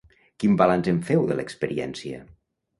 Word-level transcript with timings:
Quin 0.43 0.55
balanç 0.61 0.89
en 0.93 1.03
féu, 1.11 1.23
de 1.33 1.39
l’experiència? 1.41 2.27